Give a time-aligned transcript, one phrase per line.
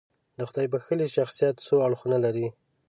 [0.37, 2.47] د خدای بښلي شخصیت څو اړخونه لرل.